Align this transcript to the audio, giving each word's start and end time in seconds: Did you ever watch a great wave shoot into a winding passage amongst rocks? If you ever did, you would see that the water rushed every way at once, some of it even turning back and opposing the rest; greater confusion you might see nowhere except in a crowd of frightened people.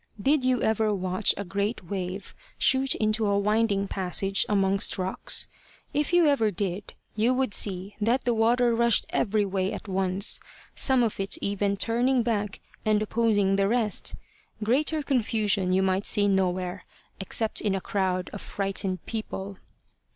Did 0.19 0.43
you 0.43 0.63
ever 0.63 0.91
watch 0.95 1.31
a 1.37 1.43
great 1.45 1.83
wave 1.83 2.33
shoot 2.57 2.95
into 2.95 3.27
a 3.27 3.37
winding 3.37 3.87
passage 3.87 4.47
amongst 4.49 4.97
rocks? 4.97 5.47
If 5.93 6.11
you 6.11 6.25
ever 6.25 6.49
did, 6.49 6.95
you 7.15 7.35
would 7.35 7.53
see 7.53 7.95
that 8.01 8.23
the 8.23 8.33
water 8.33 8.73
rushed 8.73 9.05
every 9.11 9.45
way 9.45 9.71
at 9.71 9.87
once, 9.87 10.39
some 10.73 11.03
of 11.03 11.19
it 11.19 11.37
even 11.39 11.77
turning 11.77 12.23
back 12.23 12.59
and 12.83 12.99
opposing 13.03 13.57
the 13.57 13.67
rest; 13.67 14.15
greater 14.63 15.03
confusion 15.03 15.71
you 15.71 15.83
might 15.83 16.07
see 16.07 16.27
nowhere 16.27 16.83
except 17.19 17.61
in 17.61 17.75
a 17.75 17.79
crowd 17.79 18.31
of 18.33 18.41
frightened 18.41 19.05
people. 19.05 19.57